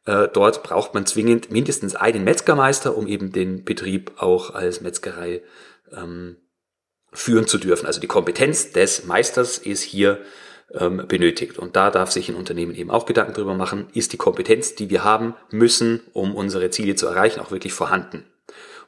äh, 0.06 0.28
dort 0.32 0.62
braucht 0.62 0.94
man 0.94 1.06
zwingend 1.06 1.50
mindestens 1.50 1.94
einen 1.94 2.24
Metzgermeister, 2.24 2.96
um 2.96 3.06
eben 3.06 3.32
den 3.32 3.64
Betrieb 3.64 4.12
auch 4.16 4.54
als 4.54 4.80
Metzgerei 4.80 5.42
ähm, 5.92 6.36
führen 7.12 7.46
zu 7.46 7.58
dürfen. 7.58 7.86
Also 7.86 8.00
die 8.00 8.06
Kompetenz 8.06 8.72
des 8.72 9.04
Meisters 9.04 9.58
ist 9.58 9.82
hier 9.82 10.20
ähm, 10.74 11.04
benötigt. 11.08 11.58
Und 11.58 11.76
da 11.76 11.90
darf 11.90 12.10
sich 12.10 12.28
ein 12.28 12.36
Unternehmen 12.36 12.74
eben 12.74 12.90
auch 12.90 13.06
Gedanken 13.06 13.34
drüber 13.34 13.54
machen, 13.54 13.88
ist 13.94 14.12
die 14.12 14.18
Kompetenz, 14.18 14.74
die 14.74 14.90
wir 14.90 15.04
haben 15.04 15.34
müssen, 15.50 16.00
um 16.12 16.34
unsere 16.34 16.70
Ziele 16.70 16.94
zu 16.94 17.06
erreichen, 17.06 17.40
auch 17.40 17.50
wirklich 17.50 17.72
vorhanden. 17.72 18.24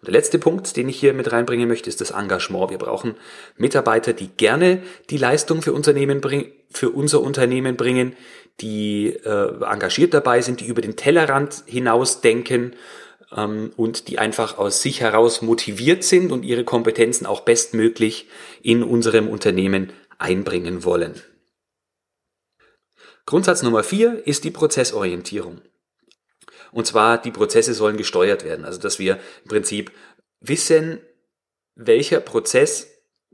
Und 0.01 0.07
der 0.09 0.15
letzte 0.15 0.39
Punkt, 0.39 0.77
den 0.77 0.89
ich 0.89 0.99
hier 0.99 1.13
mit 1.13 1.31
reinbringen 1.31 1.69
möchte, 1.69 1.91
ist 1.91 2.01
das 2.01 2.11
Engagement. 2.11 2.71
Wir 2.71 2.79
brauchen 2.79 3.17
Mitarbeiter, 3.59 4.15
die 4.15 4.29
gerne 4.29 4.83
die 5.11 5.19
Leistung 5.19 5.61
für, 5.61 5.75
Unternehmen 5.75 6.23
bring, 6.23 6.53
für 6.71 6.89
unser 6.91 7.21
Unternehmen 7.21 7.77
bringen, 7.77 8.17
die 8.61 9.09
äh, 9.09 9.63
engagiert 9.63 10.15
dabei 10.15 10.41
sind, 10.41 10.61
die 10.61 10.67
über 10.67 10.81
den 10.81 10.97
Tellerrand 10.97 11.65
hinaus 11.67 12.23
denken 12.23 12.75
ähm, 13.37 13.73
und 13.77 14.09
die 14.09 14.19
einfach 14.19 14.57
aus 14.57 14.81
sich 14.81 15.01
heraus 15.03 15.43
motiviert 15.43 16.03
sind 16.03 16.33
und 16.33 16.45
ihre 16.45 16.65
Kompetenzen 16.65 17.27
auch 17.27 17.41
bestmöglich 17.41 18.27
in 18.63 18.83
unserem 18.83 19.29
Unternehmen 19.29 19.93
einbringen 20.19 20.83
wollen. 20.85 21.15
Grundsatz 23.27 23.63
Nummer 23.63 23.83
vier 23.83 24.27
ist 24.27 24.45
die 24.45 24.51
Prozessorientierung. 24.51 25.61
Und 26.73 26.87
zwar, 26.87 27.19
die 27.19 27.31
Prozesse 27.31 27.75
sollen 27.75 27.97
gesteuert 27.97 28.45
werden. 28.45 28.65
Also, 28.65 28.79
dass 28.79 28.99
wir 28.99 29.19
im 29.43 29.49
Prinzip 29.49 29.93
wissen, 30.41 31.01
welcher 31.75 32.21
Prozess 32.21 32.87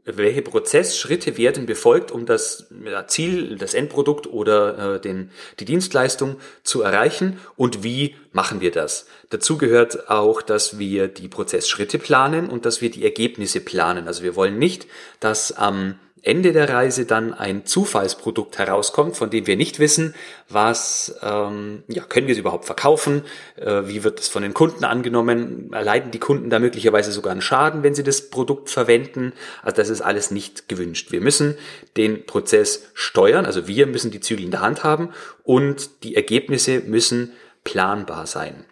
welche 0.06 0.42
Prozessschritte 0.42 1.36
werden 1.36 1.66
befolgt, 1.66 2.12
um 2.12 2.26
das 2.26 2.68
Ziel, 3.08 3.56
das 3.58 3.74
Endprodukt 3.74 4.28
oder 4.28 4.94
äh, 4.94 5.00
den, 5.00 5.32
die 5.58 5.64
Dienstleistung 5.64 6.36
zu 6.62 6.82
erreichen 6.82 7.40
und 7.56 7.82
wie 7.82 8.14
machen 8.30 8.60
wir 8.60 8.70
das. 8.70 9.06
Dazu 9.30 9.58
gehört 9.58 10.08
auch, 10.08 10.42
dass 10.42 10.78
wir 10.78 11.08
die 11.08 11.28
Prozessschritte 11.28 11.98
planen 11.98 12.48
und 12.48 12.64
dass 12.66 12.80
wir 12.80 12.90
die 12.90 13.02
Ergebnisse 13.02 13.60
planen. 13.60 14.06
Also 14.06 14.22
wir 14.22 14.36
wollen 14.36 14.58
nicht, 14.58 14.86
dass 15.18 15.50
am 15.50 15.98
Ende 16.22 16.52
der 16.52 16.68
Reise 16.68 17.06
dann 17.06 17.34
ein 17.34 17.66
Zufallsprodukt 17.66 18.58
herauskommt, 18.58 19.16
von 19.16 19.30
dem 19.30 19.46
wir 19.46 19.56
nicht 19.56 19.78
wissen, 19.78 20.14
was 20.48 21.18
ähm, 21.22 21.84
ja 21.88 22.02
können 22.04 22.26
wir 22.26 22.32
es 22.32 22.38
überhaupt 22.38 22.64
verkaufen, 22.64 23.22
äh, 23.56 23.82
wie 23.84 24.02
wird 24.02 24.18
es 24.20 24.28
von 24.28 24.42
den 24.42 24.54
Kunden 24.54 24.84
angenommen, 24.84 25.72
erleiden 25.72 26.10
die 26.10 26.18
Kunden 26.18 26.50
da 26.50 26.58
möglicherweise 26.58 27.12
sogar 27.12 27.32
einen 27.32 27.42
Schaden, 27.42 27.82
wenn 27.82 27.94
sie 27.94 28.02
das 28.02 28.30
Produkt 28.30 28.70
verwenden. 28.70 29.34
Also 29.62 29.76
das 29.76 29.88
ist 29.88 30.00
alles 30.00 30.30
nicht 30.30 30.68
gewünscht. 30.68 31.12
Wir 31.12 31.20
müssen 31.20 31.56
den 31.96 32.26
Prozess 32.26 32.88
steuern, 32.94 33.46
also 33.46 33.68
wir 33.68 33.86
müssen 33.86 34.10
die 34.10 34.20
Zügel 34.20 34.44
in 34.44 34.50
der 34.50 34.62
Hand 34.62 34.84
haben 34.84 35.10
und 35.44 36.02
die 36.02 36.16
Ergebnisse 36.16 36.80
müssen 36.80 37.32
planbar 37.62 38.26
sein. 38.26 38.64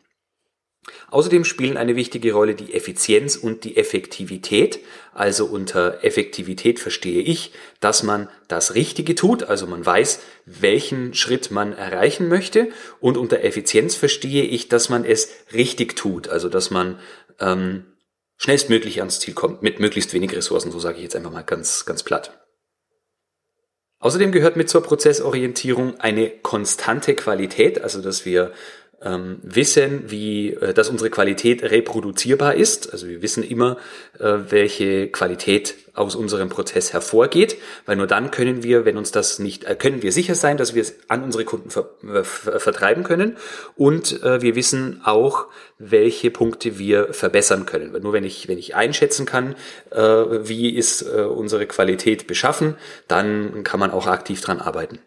Außerdem 1.10 1.44
spielen 1.44 1.76
eine 1.76 1.96
wichtige 1.96 2.32
Rolle 2.32 2.54
die 2.54 2.74
Effizienz 2.74 3.36
und 3.36 3.64
die 3.64 3.76
Effektivität. 3.76 4.80
Also 5.12 5.46
unter 5.46 6.04
Effektivität 6.04 6.80
verstehe 6.80 7.22
ich, 7.22 7.52
dass 7.80 8.02
man 8.02 8.28
das 8.48 8.74
Richtige 8.74 9.14
tut, 9.14 9.44
also 9.44 9.66
man 9.66 9.84
weiß, 9.84 10.20
welchen 10.46 11.14
Schritt 11.14 11.50
man 11.50 11.72
erreichen 11.72 12.28
möchte. 12.28 12.68
Und 13.00 13.16
unter 13.16 13.42
Effizienz 13.42 13.94
verstehe 13.94 14.44
ich, 14.44 14.68
dass 14.68 14.88
man 14.88 15.04
es 15.04 15.30
richtig 15.52 15.96
tut, 15.96 16.28
also 16.28 16.48
dass 16.48 16.70
man 16.70 16.98
ähm, 17.40 17.84
schnellstmöglich 18.36 19.00
ans 19.00 19.20
Ziel 19.20 19.34
kommt 19.34 19.62
mit 19.62 19.80
möglichst 19.80 20.12
wenig 20.12 20.34
Ressourcen, 20.34 20.72
so 20.72 20.78
sage 20.78 20.96
ich 20.96 21.02
jetzt 21.02 21.16
einfach 21.16 21.32
mal 21.32 21.42
ganz, 21.42 21.86
ganz 21.86 22.02
platt. 22.02 22.44
Außerdem 24.00 24.32
gehört 24.32 24.56
mit 24.56 24.68
zur 24.68 24.82
Prozessorientierung 24.82 25.98
eine 25.98 26.28
konstante 26.28 27.14
Qualität, 27.14 27.80
also 27.80 28.02
dass 28.02 28.26
wir 28.26 28.52
ähm, 29.04 29.38
wissen, 29.42 30.04
wie, 30.08 30.54
äh, 30.54 30.74
dass 30.74 30.88
unsere 30.88 31.10
Qualität 31.10 31.62
reproduzierbar 31.62 32.54
ist. 32.54 32.92
Also 32.92 33.06
wir 33.06 33.22
wissen 33.22 33.42
immer, 33.42 33.76
äh, 34.18 34.38
welche 34.48 35.08
Qualität 35.08 35.74
aus 35.94 36.16
unserem 36.16 36.48
Prozess 36.48 36.92
hervorgeht, 36.92 37.56
weil 37.86 37.96
nur 37.96 38.06
dann 38.06 38.30
können 38.30 38.62
wir, 38.62 38.84
wenn 38.84 38.96
uns 38.96 39.12
das 39.12 39.38
nicht, 39.38 39.64
äh, 39.64 39.76
können 39.76 40.02
wir 40.02 40.12
sicher 40.12 40.34
sein, 40.34 40.56
dass 40.56 40.74
wir 40.74 40.82
es 40.82 40.96
an 41.08 41.22
unsere 41.22 41.44
Kunden 41.44 41.70
ver, 41.70 41.90
äh, 42.02 42.24
ver, 42.24 42.58
vertreiben 42.58 43.04
können 43.04 43.36
und 43.76 44.22
äh, 44.22 44.42
wir 44.42 44.56
wissen 44.56 45.00
auch, 45.04 45.46
welche 45.78 46.30
Punkte 46.30 46.78
wir 46.78 47.12
verbessern 47.12 47.66
können. 47.66 47.92
Weil 47.92 48.00
nur 48.00 48.12
wenn 48.12 48.24
ich, 48.24 48.48
wenn 48.48 48.58
ich 48.58 48.74
einschätzen 48.74 49.26
kann, 49.26 49.54
äh, 49.90 49.98
wie 50.00 50.70
ist 50.70 51.02
unsere 51.02 51.66
Qualität 51.66 52.26
beschaffen, 52.26 52.76
dann 53.08 53.62
kann 53.64 53.80
man 53.80 53.90
auch 53.90 54.06
aktiv 54.06 54.40
dran 54.40 54.60
arbeiten. 54.60 54.98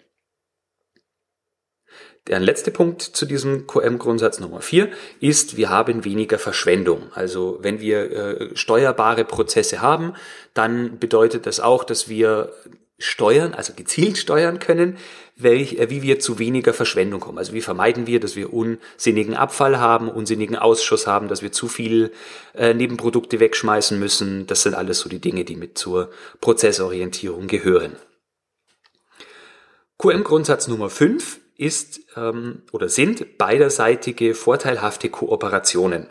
Der 2.28 2.40
letzte 2.42 2.72
Punkt 2.72 3.02
zu 3.02 3.26
diesem 3.26 3.68
QM-Grundsatz 3.68 4.40
Nummer 4.40 4.62
vier 4.62 4.90
ist, 5.22 5.56
wir 5.56 5.70
haben 5.70 6.04
weniger 6.04 6.38
Verschwendung. 6.38 7.04
Also 7.14 7.60
wenn 7.62 7.80
wir 7.80 8.12
äh, 8.12 8.56
steuerbare 8.56 9.24
Prozesse 9.24 9.82
haben, 9.82 10.14
dann 10.54 11.00
bedeutet 11.00 11.46
das 11.46 11.62
auch, 11.62 11.86
dass 11.86 12.10
wir 12.10 12.52
steuern, 13.00 13.54
also 13.54 13.74
gezielt 13.74 14.18
steuern 14.18 14.60
können, 14.60 14.98
welch, 15.38 15.74
äh, 15.80 15.90
wie 15.90 16.02
wir 16.02 16.20
zu 16.20 16.38
weniger 16.38 16.74
Verschwendung 16.74 17.22
kommen. 17.22 17.38
Also 17.38 17.54
wie 17.54 17.62
vermeiden 17.62 18.08
wir, 18.08 18.20
dass 18.20 18.36
wir 18.36 18.52
unsinnigen 18.52 19.36
Abfall 19.36 19.80
haben, 19.80 20.10
unsinnigen 20.10 20.58
Ausschuss 20.58 21.08
haben, 21.08 21.30
dass 21.30 21.42
wir 21.42 21.52
zu 21.54 21.68
viel 21.68 22.12
äh, 22.56 22.74
Nebenprodukte 22.74 23.40
wegschmeißen 23.40 23.98
müssen. 23.98 24.48
Das 24.48 24.64
sind 24.64 24.74
alles 24.74 25.00
so 25.00 25.10
die 25.10 25.22
Dinge, 25.22 25.46
die 25.46 25.56
mit 25.56 25.78
zur 25.78 26.10
Prozessorientierung 26.42 27.48
gehören. 27.48 27.96
QM-Grundsatz 30.00 30.68
Nummer 30.68 30.90
5 30.90 31.40
ist 31.58 32.02
ähm, 32.16 32.62
oder 32.72 32.90
sind 32.90 33.38
beiderseitige 33.38 34.34
vorteilhafte 34.34 35.10
Kooperationen. 35.10 36.08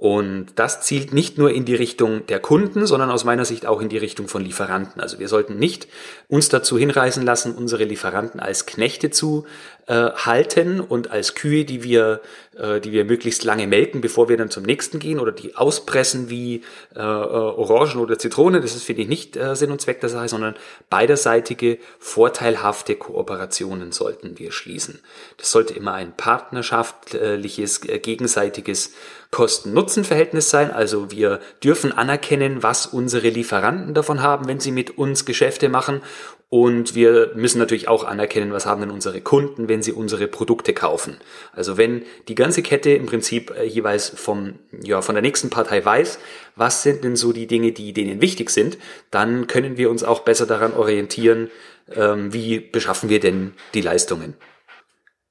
Und 0.00 0.52
das 0.54 0.80
zielt 0.80 1.12
nicht 1.12 1.36
nur 1.36 1.50
in 1.52 1.66
die 1.66 1.74
Richtung 1.74 2.24
der 2.26 2.40
Kunden, 2.40 2.86
sondern 2.86 3.10
aus 3.10 3.24
meiner 3.24 3.44
Sicht 3.44 3.66
auch 3.66 3.82
in 3.82 3.90
die 3.90 3.98
Richtung 3.98 4.28
von 4.28 4.42
Lieferanten. 4.42 4.98
Also 4.98 5.18
wir 5.18 5.28
sollten 5.28 5.58
nicht 5.58 5.88
uns 6.26 6.48
dazu 6.48 6.78
hinreißen 6.78 7.22
lassen, 7.22 7.54
unsere 7.54 7.84
Lieferanten 7.84 8.40
als 8.40 8.64
Knechte 8.64 9.10
zu 9.10 9.44
äh, 9.86 10.10
halten 10.10 10.80
und 10.80 11.10
als 11.10 11.34
Kühe, 11.34 11.64
die 11.64 11.82
wir, 11.82 12.20
äh, 12.56 12.80
die 12.80 12.92
wir 12.92 13.04
möglichst 13.04 13.44
lange 13.44 13.66
melken, 13.66 14.00
bevor 14.00 14.28
wir 14.28 14.36
dann 14.36 14.50
zum 14.50 14.64
nächsten 14.64 14.98
gehen 14.98 15.18
oder 15.18 15.32
die 15.32 15.56
auspressen 15.56 16.30
wie 16.30 16.62
äh, 16.94 16.98
äh 16.98 17.02
Orangen 17.02 17.98
oder 17.98 18.18
Zitrone. 18.18 18.60
Das 18.60 18.74
ist, 18.74 18.84
finde 18.84 19.02
ich, 19.02 19.08
nicht 19.08 19.36
äh, 19.36 19.56
Sinn 19.56 19.70
und 19.70 19.80
Zweck 19.80 20.00
der 20.00 20.08
Sache, 20.08 20.28
sondern 20.28 20.54
beiderseitige, 20.88 21.78
vorteilhafte 21.98 22.96
Kooperationen 22.96 23.92
sollten 23.92 24.38
wir 24.38 24.52
schließen. 24.52 25.00
Das 25.36 25.50
sollte 25.50 25.74
immer 25.74 25.94
ein 25.94 26.16
partnerschaftliches, 26.16 27.84
äh, 27.88 27.98
gegenseitiges 27.98 28.92
Kosten-Nutzen-Verhältnis 29.30 30.50
sein. 30.50 30.72
Also 30.72 31.10
wir 31.10 31.40
dürfen 31.62 31.92
anerkennen, 31.92 32.62
was 32.62 32.86
unsere 32.86 33.28
Lieferanten 33.28 33.94
davon 33.94 34.22
haben, 34.22 34.48
wenn 34.48 34.60
sie 34.60 34.72
mit 34.72 34.98
uns 34.98 35.24
Geschäfte 35.24 35.68
machen. 35.68 36.02
Und 36.52 36.96
wir 36.96 37.30
müssen 37.36 37.60
natürlich 37.60 37.86
auch 37.86 38.02
anerkennen, 38.02 38.52
was 38.52 38.66
haben 38.66 38.80
denn 38.80 38.90
unsere 38.90 39.20
Kunden, 39.20 39.68
wenn 39.68 39.84
sie 39.84 39.92
unsere 39.92 40.26
Produkte 40.26 40.74
kaufen. 40.74 41.16
Also 41.52 41.76
wenn 41.76 42.02
die 42.26 42.34
ganze 42.34 42.60
Kette 42.60 42.90
im 42.90 43.06
Prinzip 43.06 43.52
äh, 43.56 43.64
jeweils 43.64 44.08
vom, 44.08 44.54
ja, 44.82 45.00
von 45.00 45.14
der 45.14 45.22
nächsten 45.22 45.48
Partei 45.48 45.84
weiß, 45.84 46.18
was 46.56 46.82
sind 46.82 47.04
denn 47.04 47.14
so 47.14 47.32
die 47.32 47.46
Dinge, 47.46 47.70
die 47.70 47.92
denen 47.92 48.20
wichtig 48.20 48.50
sind, 48.50 48.78
dann 49.12 49.46
können 49.46 49.76
wir 49.76 49.90
uns 49.90 50.02
auch 50.02 50.20
besser 50.20 50.44
daran 50.44 50.74
orientieren, 50.74 51.52
ähm, 51.94 52.32
wie 52.32 52.58
beschaffen 52.58 53.08
wir 53.10 53.20
denn 53.20 53.52
die 53.74 53.80
Leistungen. 53.80 54.34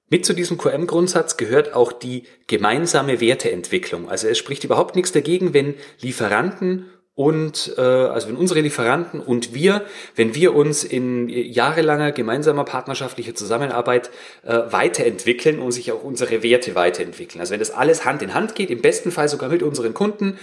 Mit 0.07 0.25
zu 0.25 0.33
diesem 0.33 0.57
QM-Grundsatz 0.57 1.35
gehört 1.35 1.73
auch 1.73 1.91
die 1.91 2.23
gemeinsame 2.47 3.19
Werteentwicklung. 3.19 4.09
Also 4.09 4.29
es 4.29 4.37
spricht 4.37 4.63
überhaupt 4.63 4.95
nichts 4.95 5.11
dagegen, 5.11 5.53
wenn 5.53 5.75
Lieferanten 5.99 6.85
und 7.19 7.73
äh, 7.77 7.81
also 7.81 8.29
wenn 8.29 8.37
unsere 8.37 8.61
Lieferanten 8.61 9.19
und 9.19 9.53
wir, 9.53 9.83
wenn 10.15 10.35
wir 10.35 10.55
uns 10.55 10.85
in 10.85 11.27
jahrelanger 11.27 12.13
gemeinsamer 12.13 12.63
partnerschaftlicher 12.63 13.35
Zusammenarbeit 13.35 14.09
äh, 14.43 14.57
weiterentwickeln 14.69 15.59
und 15.59 15.73
sich 15.73 15.91
auch 15.91 16.01
unsere 16.01 16.43
Werte 16.43 16.75
weiterentwickeln. 16.75 17.41
Also 17.41 17.51
wenn 17.51 17.59
das 17.59 17.71
alles 17.71 18.05
Hand 18.05 18.21
in 18.21 18.33
Hand 18.33 18.55
geht, 18.55 18.69
im 18.69 18.81
besten 18.81 19.11
Fall 19.11 19.27
sogar 19.27 19.49
mit 19.49 19.63
unseren 19.63 19.93
Kunden, 19.93 20.39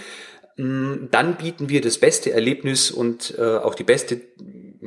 mh, 0.57 0.65
mm, 0.67 1.07
dann 1.09 1.37
bieten 1.37 1.67
wir 1.67 1.81
das 1.81 1.97
beste 1.97 2.31
Erlebnis 2.31 2.91
und 2.91 3.33
äh, 3.39 3.41
auch 3.41 3.73
die 3.73 3.83
beste 3.83 4.21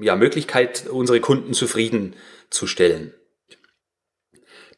ja, 0.01 0.15
Möglichkeit, 0.15 0.85
unsere 0.89 1.19
Kunden 1.19 1.55
zufriedenzustellen. 1.55 3.15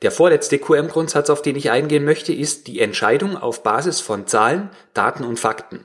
Der 0.00 0.12
vorletzte 0.12 0.59
QM-Grundsatz, 0.59 1.28
auf 1.28 1.42
den 1.42 1.57
ich 1.57 1.71
eingehen 1.71 2.07
möchte, 2.07 2.33
ist 2.33 2.69
die 2.69 2.81
Entscheidung 2.81 3.37
auf 3.37 3.62
Basis 3.62 4.00
von 4.00 4.26
Zahlen, 4.26 4.71
Daten 4.95 5.25
und 5.25 5.38
Fakten. 5.38 5.85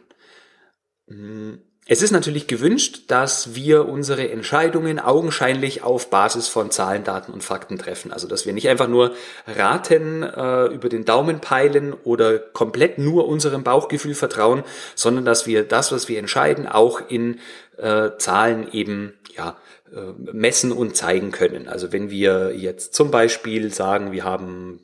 Hm, 1.08 1.60
es 1.90 2.02
ist 2.02 2.12
natürlich 2.12 2.48
gewünscht, 2.48 3.04
dass 3.08 3.56
wir 3.56 3.88
unsere 3.88 4.30
Entscheidungen 4.30 5.00
augenscheinlich 5.00 5.84
auf 5.84 6.10
Basis 6.10 6.50
von 6.50 6.70
Zahlen, 6.70 7.06
Daten 7.06 7.32
und 7.32 7.46
Fakten 7.46 7.78
treffen. 7.78 8.12
Also 8.12 8.28
dass 8.28 8.46
wir 8.46 8.52
nicht 8.52 8.68
einfach 8.68 8.90
nur 8.90 9.16
raten, 9.48 10.22
äh, 10.22 10.66
über 10.66 10.90
den 10.90 11.06
Daumen 11.06 11.40
peilen 11.40 11.94
oder 11.94 12.40
komplett 12.40 12.98
nur 12.98 13.26
unserem 13.30 13.64
Bauchgefühl 13.64 14.16
vertrauen, 14.16 14.64
sondern 14.96 15.24
dass 15.24 15.48
wir 15.48 15.64
das, 15.64 15.94
was 15.94 16.10
wir 16.10 16.20
entscheiden, 16.20 16.68
auch 16.68 17.02
in 17.08 17.40
äh, 17.78 18.10
Zahlen 18.18 18.68
eben 18.74 19.14
ja 19.34 19.56
äh, 19.96 20.12
messen 20.34 20.74
und 20.74 20.98
zeigen 20.98 21.32
können. 21.32 21.70
Also 21.70 21.94
wenn 21.94 22.10
wir 22.10 22.54
jetzt 22.54 22.96
zum 22.96 23.12
Beispiel 23.12 23.74
sagen, 23.74 24.12
wir 24.12 24.26
haben 24.26 24.82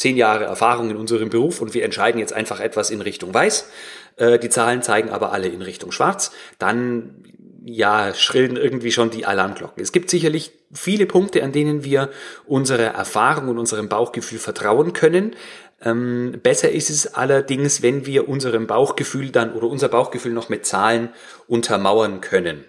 zehn 0.00 0.16
Jahre 0.16 0.44
Erfahrung 0.44 0.90
in 0.90 0.96
unserem 0.96 1.28
Beruf 1.28 1.60
und 1.60 1.74
wir 1.74 1.84
entscheiden 1.84 2.18
jetzt 2.18 2.32
einfach 2.32 2.58
etwas 2.58 2.90
in 2.90 3.02
Richtung 3.02 3.34
weiß, 3.34 3.68
äh, 4.16 4.38
die 4.38 4.48
Zahlen 4.48 4.82
zeigen 4.82 5.10
aber 5.10 5.32
alle 5.32 5.48
in 5.48 5.62
Richtung 5.62 5.92
schwarz, 5.92 6.32
dann 6.58 7.22
ja, 7.62 8.14
schrillen 8.14 8.56
irgendwie 8.56 8.90
schon 8.90 9.10
die 9.10 9.26
Alarmglocken. 9.26 9.82
Es 9.82 9.92
gibt 9.92 10.08
sicherlich 10.08 10.52
viele 10.72 11.04
Punkte, 11.04 11.44
an 11.44 11.52
denen 11.52 11.84
wir 11.84 12.08
unserer 12.46 12.94
Erfahrung 12.94 13.48
und 13.48 13.58
unserem 13.58 13.90
Bauchgefühl 13.90 14.38
vertrauen 14.38 14.94
können. 14.94 15.36
Ähm, 15.82 16.40
besser 16.42 16.70
ist 16.70 16.88
es 16.88 17.14
allerdings, 17.14 17.82
wenn 17.82 18.06
wir 18.06 18.30
unserem 18.30 18.66
Bauchgefühl 18.66 19.30
dann 19.30 19.52
oder 19.52 19.66
unser 19.66 19.88
Bauchgefühl 19.88 20.32
noch 20.32 20.48
mit 20.48 20.64
Zahlen 20.64 21.10
untermauern 21.46 22.22
können. 22.22 22.64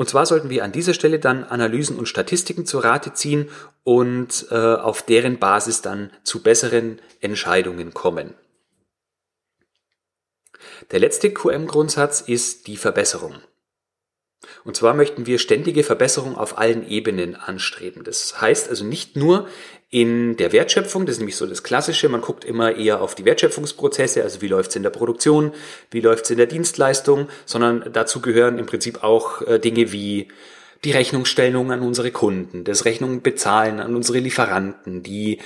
Und 0.00 0.08
zwar 0.08 0.24
sollten 0.24 0.48
wir 0.48 0.64
an 0.64 0.72
dieser 0.72 0.94
Stelle 0.94 1.18
dann 1.18 1.44
Analysen 1.44 1.98
und 1.98 2.06
Statistiken 2.06 2.64
zu 2.64 2.78
Rate 2.78 3.12
ziehen 3.12 3.50
und 3.84 4.46
äh, 4.50 4.54
auf 4.54 5.02
deren 5.02 5.38
Basis 5.38 5.82
dann 5.82 6.10
zu 6.24 6.42
besseren 6.42 7.02
Entscheidungen 7.20 7.92
kommen. 7.92 8.32
Der 10.90 11.00
letzte 11.00 11.30
QM-Grundsatz 11.30 12.22
ist 12.22 12.66
die 12.66 12.78
Verbesserung. 12.78 13.42
Und 14.64 14.76
zwar 14.76 14.94
möchten 14.94 15.26
wir 15.26 15.38
ständige 15.38 15.82
Verbesserung 15.82 16.36
auf 16.36 16.58
allen 16.58 16.88
Ebenen 16.88 17.34
anstreben. 17.34 18.04
Das 18.04 18.40
heißt 18.40 18.68
also 18.68 18.84
nicht 18.84 19.16
nur 19.16 19.48
in 19.90 20.36
der 20.36 20.52
Wertschöpfung, 20.52 21.04
das 21.04 21.14
ist 21.14 21.18
nämlich 21.18 21.36
so 21.36 21.46
das 21.46 21.62
Klassische, 21.64 22.08
man 22.08 22.20
guckt 22.20 22.44
immer 22.44 22.76
eher 22.76 23.00
auf 23.00 23.16
die 23.16 23.24
Wertschöpfungsprozesse, 23.24 24.22
also 24.22 24.40
wie 24.40 24.46
läuft 24.48 24.70
es 24.70 24.76
in 24.76 24.84
der 24.84 24.90
Produktion, 24.90 25.52
wie 25.90 26.00
läuft 26.00 26.24
es 26.24 26.30
in 26.30 26.36
der 26.36 26.46
Dienstleistung, 26.46 27.28
sondern 27.44 27.90
dazu 27.92 28.20
gehören 28.20 28.58
im 28.58 28.66
Prinzip 28.66 29.02
auch 29.02 29.42
äh, 29.42 29.58
Dinge 29.58 29.90
wie 29.90 30.28
die 30.84 30.92
Rechnungsstellung 30.92 31.72
an 31.72 31.80
unsere 31.80 32.10
Kunden, 32.10 32.64
das 32.64 32.84
Rechnungen 32.84 33.20
bezahlen 33.22 33.80
an 33.80 33.96
unsere 33.96 34.18
Lieferanten, 34.18 35.02
die 35.02 35.38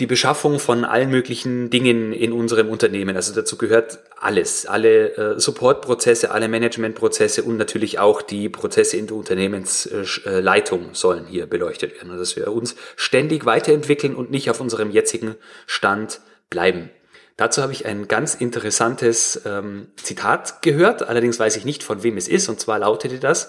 die 0.00 0.06
Beschaffung 0.06 0.58
von 0.58 0.84
allen 0.84 1.10
möglichen 1.10 1.70
Dingen 1.70 2.12
in 2.12 2.32
unserem 2.32 2.68
Unternehmen. 2.68 3.14
Also 3.14 3.32
dazu 3.32 3.56
gehört 3.56 4.00
alles, 4.18 4.66
alle 4.66 5.16
äh, 5.16 5.38
Supportprozesse, 5.38 6.32
alle 6.32 6.48
Managementprozesse 6.48 7.44
und 7.44 7.58
natürlich 7.58 8.00
auch 8.00 8.22
die 8.22 8.48
Prozesse 8.48 8.96
in 8.96 9.06
der 9.06 9.16
Unternehmensleitung 9.16 10.94
sollen 10.94 11.26
hier 11.26 11.46
beleuchtet 11.46 11.94
werden, 11.94 12.10
also 12.10 12.22
dass 12.22 12.36
wir 12.36 12.52
uns 12.52 12.74
ständig 12.96 13.44
weiterentwickeln 13.46 14.16
und 14.16 14.30
nicht 14.30 14.50
auf 14.50 14.60
unserem 14.60 14.90
jetzigen 14.90 15.36
Stand 15.66 16.20
bleiben. 16.50 16.90
Dazu 17.36 17.62
habe 17.62 17.72
ich 17.72 17.86
ein 17.86 18.08
ganz 18.08 18.34
interessantes 18.34 19.42
ähm, 19.46 19.88
Zitat 19.96 20.60
gehört, 20.62 21.02
allerdings 21.02 21.38
weiß 21.38 21.56
ich 21.56 21.64
nicht, 21.64 21.82
von 21.82 22.02
wem 22.02 22.16
es 22.16 22.28
ist, 22.28 22.48
und 22.48 22.60
zwar 22.60 22.80
lautete 22.80 23.18
das, 23.18 23.48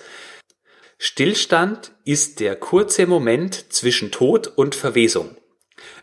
Stillstand 1.00 1.92
ist 2.06 2.40
der 2.40 2.56
kurze 2.56 3.08
Moment 3.08 3.74
zwischen 3.74 4.12
Tod 4.12 4.48
und 4.48 4.76
Verwesung. 4.76 5.36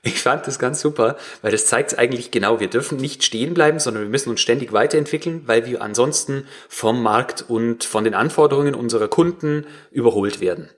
Ich 0.03 0.21
fand 0.23 0.47
das 0.47 0.59
ganz 0.59 0.81
super, 0.81 1.17
weil 1.43 1.53
das 1.53 1.67
zeigt 1.67 1.99
eigentlich 1.99 2.31
genau, 2.31 2.61
wir 2.61 2.69
dürfen 2.69 2.99
nicht 2.99 3.25
stehen 3.25 3.55
bleiben, 3.55 3.79
sondern 3.79 4.05
wir 4.05 4.11
müssen 4.11 4.31
uns 4.31 4.41
ständig 4.41 4.73
weiterentwickeln, 4.73 5.43
weil 5.47 5.67
wir 5.67 5.83
ansonsten 5.83 6.47
vom 6.69 7.03
Markt 7.03 7.45
und 7.49 7.85
von 7.85 8.05
den 8.05 8.15
Anforderungen 8.15 8.75
unserer 8.75 9.09
Kunden 9.09 9.67
überholt 9.91 10.41
werden. 10.41 10.71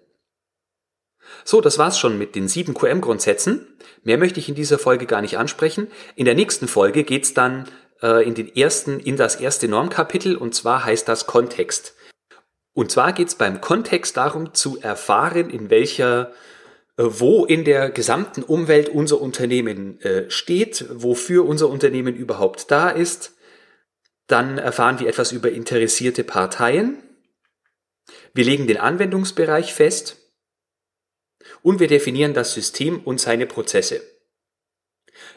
So, 1.45 1.61
das 1.61 1.79
war's 1.79 1.99
schon 1.99 2.19
mit 2.19 2.35
den 2.35 2.49
sieben 2.49 2.75
QM-Grundsätzen. 2.75 3.67
Mehr 4.03 4.19
möchte 4.19 4.41
ich 4.41 4.49
in 4.49 4.55
dieser 4.55 4.79
Folge 4.79 5.07
gar 5.07 5.23
nicht 5.23 5.39
ansprechen. 5.39 5.89
In 6.15 6.25
der 6.25 6.35
nächsten 6.35 6.69
Folge 6.69 7.05
geht's 7.05 7.35
dann 7.35 7.69
äh, 8.03 8.27
in 8.27 8.35
den 8.35 8.55
ersten, 8.55 9.01
in 9.01 9.17
das 9.17 9.37
erste 9.37 9.69
Normkapitel 9.69 10.37
und 10.37 10.55
zwar 10.55 10.85
heißt 10.85 11.09
das 11.09 11.27
Kontext. 11.27 11.95
Und 12.75 12.91
zwar 12.91 13.13
geht's 13.13 13.35
beim 13.35 13.61
Kontext 13.61 14.17
darum 14.17 14.55
zu 14.55 14.81
erfahren, 14.81 15.51
in 15.51 15.71
welcher 15.71 16.33
wo 16.97 17.45
in 17.45 17.65
der 17.65 17.91
gesamten 17.91 18.43
Umwelt 18.43 18.89
unser 18.89 19.21
Unternehmen 19.21 20.01
äh, 20.03 20.31
steht, 20.31 20.87
wofür 20.91 21.47
unser 21.47 21.69
Unternehmen 21.69 22.15
überhaupt 22.15 22.71
da 22.71 22.91
ist. 22.91 23.35
Dann 24.27 24.59
erfahren 24.59 25.01
wir 25.01 25.09
etwas 25.09 25.33
über 25.33 25.51
interessierte 25.51 26.25
Parteien. 26.25 27.03
Wir 28.35 28.45
legen 28.45 28.67
den 28.67 28.79
Anwendungsbereich 28.79 29.75
fest 29.75 30.19
und 31.63 31.81
wir 31.81 31.89
definieren 31.89 32.35
das 32.35 32.55
System 32.55 33.01
und 33.01 33.21
seine 33.21 33.47
Prozesse. 33.47 34.03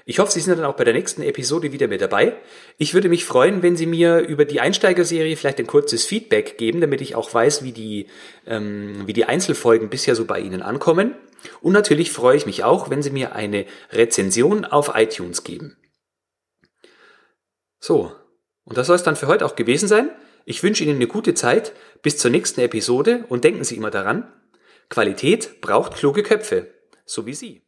Ich 0.06 0.20
hoffe, 0.20 0.32
Sie 0.32 0.40
sind 0.40 0.58
dann 0.58 0.66
auch 0.66 0.76
bei 0.76 0.84
der 0.84 0.94
nächsten 0.94 1.22
Episode 1.22 1.72
wieder 1.72 1.88
mit 1.88 2.02
dabei. 2.02 2.36
Ich 2.78 2.94
würde 2.94 3.10
mich 3.10 3.26
freuen, 3.26 3.64
wenn 3.64 3.76
Sie 3.76 3.86
mir 3.86 4.20
über 4.20 4.46
die 4.46 4.60
Einsteigerserie 4.60 5.36
vielleicht 5.36 5.60
ein 5.60 5.68
kurzes 5.68 6.06
Feedback 6.06 6.58
geben, 6.58 6.82
damit 6.82 7.02
ich 7.02 7.16
auch 7.16 7.34
weiß, 7.34 7.64
wie 7.64 7.72
die, 7.72 8.08
ähm, 8.46 9.08
wie 9.08 9.14
die 9.14 9.26
Einzelfolgen 9.26 9.90
bisher 9.90 10.16
so 10.16 10.26
bei 10.26 10.40
Ihnen 10.40 10.62
ankommen. 10.62 11.16
Und 11.62 11.74
natürlich 11.74 12.12
freue 12.12 12.38
ich 12.38 12.46
mich 12.46 12.64
auch, 12.64 12.90
wenn 12.90 13.02
Sie 13.02 13.12
mir 13.12 13.36
eine 13.36 13.66
Rezension 13.92 14.66
auf 14.66 14.92
iTunes 14.96 15.44
geben. 15.44 15.78
So, 17.80 18.12
und 18.64 18.78
das 18.78 18.88
soll 18.88 18.96
es 18.96 19.04
dann 19.04 19.16
für 19.16 19.28
heute 19.28 19.46
auch 19.46 19.56
gewesen 19.56 19.88
sein. 19.88 20.10
Ich 20.46 20.62
wünsche 20.62 20.84
Ihnen 20.84 20.96
eine 20.96 21.08
gute 21.08 21.34
Zeit. 21.34 21.74
Bis 22.02 22.18
zur 22.18 22.32
nächsten 22.32 22.62
Episode 22.62 23.26
und 23.30 23.44
denken 23.44 23.64
Sie 23.64 23.76
immer 23.76 23.92
daran, 23.92 24.32
Qualität 24.90 25.62
braucht 25.62 25.96
kluge 25.96 26.22
Köpfe, 26.22 26.72
so 27.06 27.26
wie 27.26 27.34
Sie. 27.34 27.65